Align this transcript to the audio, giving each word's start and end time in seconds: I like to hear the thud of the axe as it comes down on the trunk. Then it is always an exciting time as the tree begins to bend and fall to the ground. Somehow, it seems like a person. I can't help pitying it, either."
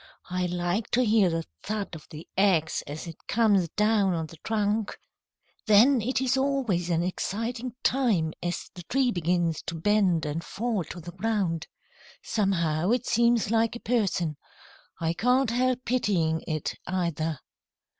I 0.31 0.47
like 0.47 0.89
to 0.93 1.05
hear 1.05 1.29
the 1.29 1.45
thud 1.61 1.93
of 1.93 2.07
the 2.09 2.27
axe 2.35 2.81
as 2.87 3.05
it 3.05 3.27
comes 3.27 3.69
down 3.69 4.15
on 4.15 4.25
the 4.25 4.37
trunk. 4.37 4.97
Then 5.67 6.01
it 6.01 6.19
is 6.19 6.35
always 6.35 6.89
an 6.89 7.03
exciting 7.03 7.75
time 7.83 8.33
as 8.41 8.71
the 8.73 8.81
tree 8.89 9.11
begins 9.11 9.61
to 9.67 9.75
bend 9.75 10.25
and 10.25 10.43
fall 10.43 10.83
to 10.85 10.99
the 10.99 11.11
ground. 11.11 11.67
Somehow, 12.23 12.89
it 12.89 13.05
seems 13.05 13.51
like 13.51 13.75
a 13.75 13.79
person. 13.79 14.37
I 14.99 15.13
can't 15.13 15.51
help 15.51 15.85
pitying 15.85 16.41
it, 16.47 16.73
either." 16.87 17.37